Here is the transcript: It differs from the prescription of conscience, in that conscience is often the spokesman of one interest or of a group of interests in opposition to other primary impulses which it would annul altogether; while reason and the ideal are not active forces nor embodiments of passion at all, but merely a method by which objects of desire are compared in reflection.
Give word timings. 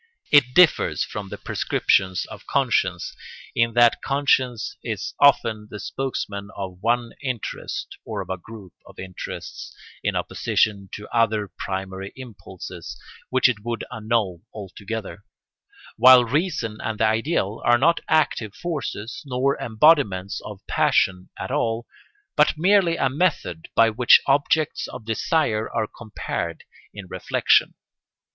It 0.31 0.55
differs 0.55 1.03
from 1.03 1.29
the 1.29 1.37
prescription 1.37 2.15
of 2.29 2.47
conscience, 2.47 3.15
in 3.53 3.73
that 3.75 4.01
conscience 4.01 4.75
is 4.83 5.13
often 5.19 5.67
the 5.69 5.79
spokesman 5.79 6.49
of 6.55 6.79
one 6.81 7.11
interest 7.21 7.95
or 8.03 8.19
of 8.21 8.31
a 8.31 8.37
group 8.39 8.73
of 8.87 8.97
interests 8.97 9.75
in 10.03 10.15
opposition 10.15 10.89
to 10.93 11.07
other 11.09 11.47
primary 11.47 12.13
impulses 12.15 12.99
which 13.29 13.47
it 13.47 13.63
would 13.63 13.83
annul 13.91 14.41
altogether; 14.55 15.23
while 15.97 16.25
reason 16.25 16.79
and 16.81 16.99
the 16.99 17.05
ideal 17.05 17.61
are 17.63 17.77
not 17.77 17.99
active 18.09 18.55
forces 18.55 19.21
nor 19.27 19.55
embodiments 19.59 20.41
of 20.43 20.65
passion 20.65 21.29
at 21.37 21.51
all, 21.51 21.85
but 22.35 22.57
merely 22.57 22.97
a 22.97 23.07
method 23.07 23.67
by 23.75 23.91
which 23.91 24.19
objects 24.25 24.87
of 24.87 25.05
desire 25.05 25.69
are 25.71 25.85
compared 25.85 26.63
in 26.91 27.05
reflection. 27.07 27.75